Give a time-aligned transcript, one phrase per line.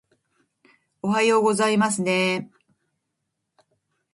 [1.03, 3.63] おはようございますねー